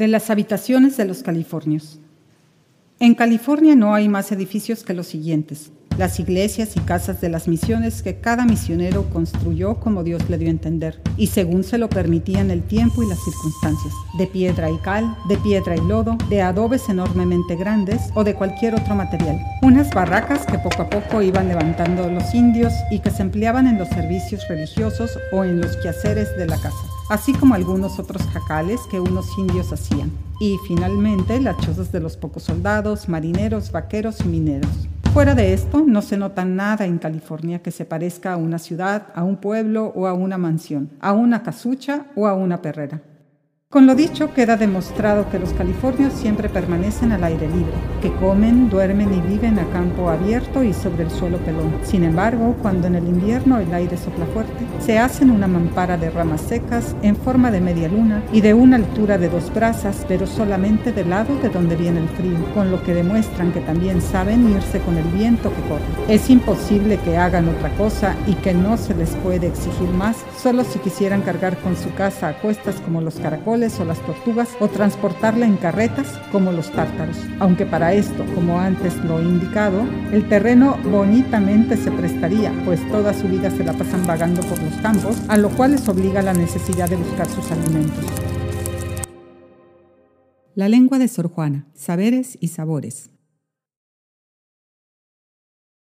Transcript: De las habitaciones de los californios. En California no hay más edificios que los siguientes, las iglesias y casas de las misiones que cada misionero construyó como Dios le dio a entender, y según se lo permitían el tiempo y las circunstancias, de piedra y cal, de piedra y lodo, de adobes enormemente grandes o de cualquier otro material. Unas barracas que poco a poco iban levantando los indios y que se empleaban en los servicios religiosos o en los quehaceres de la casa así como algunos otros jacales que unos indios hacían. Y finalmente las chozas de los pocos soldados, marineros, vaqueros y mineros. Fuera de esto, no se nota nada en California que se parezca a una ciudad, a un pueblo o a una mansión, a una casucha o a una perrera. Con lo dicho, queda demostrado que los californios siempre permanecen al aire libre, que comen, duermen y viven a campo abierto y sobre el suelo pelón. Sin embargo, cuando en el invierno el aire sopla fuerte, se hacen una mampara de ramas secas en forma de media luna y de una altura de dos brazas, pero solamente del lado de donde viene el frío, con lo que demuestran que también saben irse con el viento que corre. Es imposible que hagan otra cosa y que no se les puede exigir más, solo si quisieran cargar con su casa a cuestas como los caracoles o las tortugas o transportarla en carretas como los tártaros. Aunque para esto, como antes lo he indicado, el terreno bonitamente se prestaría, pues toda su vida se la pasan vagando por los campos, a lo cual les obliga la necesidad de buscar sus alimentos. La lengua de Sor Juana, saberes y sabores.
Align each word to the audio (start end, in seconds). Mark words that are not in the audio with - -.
De 0.00 0.08
las 0.08 0.30
habitaciones 0.30 0.96
de 0.96 1.04
los 1.04 1.22
californios. 1.22 2.00
En 3.00 3.14
California 3.14 3.76
no 3.76 3.92
hay 3.92 4.08
más 4.08 4.32
edificios 4.32 4.82
que 4.82 4.94
los 4.94 5.08
siguientes, 5.08 5.72
las 5.98 6.18
iglesias 6.18 6.74
y 6.74 6.80
casas 6.80 7.20
de 7.20 7.28
las 7.28 7.48
misiones 7.48 8.02
que 8.02 8.18
cada 8.18 8.46
misionero 8.46 9.04
construyó 9.10 9.74
como 9.78 10.02
Dios 10.02 10.22
le 10.30 10.38
dio 10.38 10.48
a 10.48 10.52
entender, 10.52 11.02
y 11.18 11.26
según 11.26 11.64
se 11.64 11.76
lo 11.76 11.90
permitían 11.90 12.50
el 12.50 12.62
tiempo 12.62 13.02
y 13.02 13.10
las 13.10 13.22
circunstancias, 13.22 13.92
de 14.16 14.26
piedra 14.26 14.70
y 14.70 14.78
cal, 14.78 15.14
de 15.28 15.36
piedra 15.36 15.76
y 15.76 15.86
lodo, 15.86 16.16
de 16.30 16.40
adobes 16.40 16.88
enormemente 16.88 17.54
grandes 17.56 18.00
o 18.14 18.24
de 18.24 18.34
cualquier 18.34 18.76
otro 18.76 18.94
material. 18.94 19.38
Unas 19.60 19.90
barracas 19.90 20.46
que 20.46 20.58
poco 20.60 20.80
a 20.80 20.88
poco 20.88 21.20
iban 21.20 21.48
levantando 21.48 22.08
los 22.08 22.34
indios 22.34 22.72
y 22.90 23.00
que 23.00 23.10
se 23.10 23.20
empleaban 23.20 23.66
en 23.66 23.76
los 23.76 23.88
servicios 23.88 24.48
religiosos 24.48 25.10
o 25.30 25.44
en 25.44 25.60
los 25.60 25.76
quehaceres 25.76 26.34
de 26.38 26.46
la 26.46 26.56
casa 26.56 26.89
así 27.10 27.34
como 27.34 27.54
algunos 27.54 27.98
otros 27.98 28.22
jacales 28.28 28.80
que 28.90 29.00
unos 29.00 29.36
indios 29.36 29.72
hacían. 29.72 30.10
Y 30.40 30.56
finalmente 30.66 31.38
las 31.40 31.58
chozas 31.58 31.92
de 31.92 32.00
los 32.00 32.16
pocos 32.16 32.44
soldados, 32.44 33.08
marineros, 33.08 33.72
vaqueros 33.72 34.20
y 34.20 34.28
mineros. 34.28 34.70
Fuera 35.12 35.34
de 35.34 35.52
esto, 35.52 35.82
no 35.84 36.02
se 36.02 36.16
nota 36.16 36.44
nada 36.44 36.86
en 36.86 36.98
California 36.98 37.58
que 37.58 37.72
se 37.72 37.84
parezca 37.84 38.32
a 38.32 38.36
una 38.36 38.60
ciudad, 38.60 39.08
a 39.14 39.24
un 39.24 39.36
pueblo 39.36 39.92
o 39.96 40.06
a 40.06 40.14
una 40.14 40.38
mansión, 40.38 40.88
a 41.00 41.12
una 41.12 41.42
casucha 41.42 42.06
o 42.14 42.28
a 42.28 42.34
una 42.34 42.62
perrera. 42.62 43.02
Con 43.72 43.86
lo 43.86 43.94
dicho, 43.94 44.34
queda 44.34 44.56
demostrado 44.56 45.30
que 45.30 45.38
los 45.38 45.52
californios 45.52 46.12
siempre 46.14 46.48
permanecen 46.48 47.12
al 47.12 47.22
aire 47.22 47.46
libre, 47.46 47.72
que 48.02 48.12
comen, 48.14 48.68
duermen 48.68 49.14
y 49.14 49.20
viven 49.20 49.60
a 49.60 49.70
campo 49.70 50.10
abierto 50.10 50.64
y 50.64 50.72
sobre 50.72 51.04
el 51.04 51.10
suelo 51.12 51.38
pelón. 51.38 51.74
Sin 51.84 52.02
embargo, 52.02 52.56
cuando 52.62 52.88
en 52.88 52.96
el 52.96 53.06
invierno 53.06 53.60
el 53.60 53.72
aire 53.72 53.96
sopla 53.96 54.26
fuerte, 54.26 54.66
se 54.80 54.98
hacen 54.98 55.30
una 55.30 55.46
mampara 55.46 55.96
de 55.96 56.10
ramas 56.10 56.40
secas 56.40 56.96
en 57.02 57.14
forma 57.14 57.52
de 57.52 57.60
media 57.60 57.86
luna 57.86 58.24
y 58.32 58.40
de 58.40 58.54
una 58.54 58.74
altura 58.74 59.18
de 59.18 59.28
dos 59.28 59.54
brazas, 59.54 60.04
pero 60.08 60.26
solamente 60.26 60.90
del 60.90 61.10
lado 61.10 61.32
de 61.40 61.48
donde 61.48 61.76
viene 61.76 62.00
el 62.00 62.08
frío, 62.08 62.52
con 62.54 62.72
lo 62.72 62.82
que 62.82 62.92
demuestran 62.92 63.52
que 63.52 63.60
también 63.60 64.02
saben 64.02 64.50
irse 64.50 64.80
con 64.80 64.96
el 64.96 65.06
viento 65.12 65.48
que 65.54 65.68
corre. 65.68 66.12
Es 66.12 66.28
imposible 66.28 66.98
que 67.04 67.16
hagan 67.16 67.48
otra 67.48 67.70
cosa 67.76 68.16
y 68.26 68.34
que 68.34 68.52
no 68.52 68.76
se 68.76 68.96
les 68.96 69.10
puede 69.10 69.46
exigir 69.46 69.90
más, 69.90 70.16
solo 70.42 70.64
si 70.64 70.80
quisieran 70.80 71.22
cargar 71.22 71.56
con 71.58 71.76
su 71.76 71.94
casa 71.94 72.30
a 72.30 72.38
cuestas 72.40 72.74
como 72.80 73.00
los 73.00 73.14
caracoles 73.20 73.59
o 73.60 73.84
las 73.84 74.00
tortugas 74.06 74.48
o 74.58 74.68
transportarla 74.68 75.44
en 75.44 75.58
carretas 75.58 76.18
como 76.32 76.50
los 76.50 76.72
tártaros. 76.72 77.16
Aunque 77.40 77.66
para 77.66 77.92
esto, 77.92 78.24
como 78.34 78.58
antes 78.58 78.96
lo 79.04 79.18
he 79.18 79.22
indicado, 79.22 79.82
el 80.12 80.26
terreno 80.28 80.78
bonitamente 80.90 81.76
se 81.76 81.90
prestaría, 81.90 82.52
pues 82.64 82.80
toda 82.88 83.12
su 83.12 83.28
vida 83.28 83.50
se 83.50 83.62
la 83.62 83.74
pasan 83.74 84.06
vagando 84.06 84.40
por 84.42 84.62
los 84.62 84.74
campos, 84.76 85.18
a 85.28 85.36
lo 85.36 85.50
cual 85.50 85.72
les 85.72 85.86
obliga 85.88 86.22
la 86.22 86.32
necesidad 86.32 86.88
de 86.88 86.96
buscar 86.96 87.28
sus 87.28 87.50
alimentos. 87.50 88.04
La 90.54 90.70
lengua 90.70 90.98
de 90.98 91.08
Sor 91.08 91.28
Juana, 91.28 91.66
saberes 91.74 92.38
y 92.40 92.48
sabores. 92.48 93.10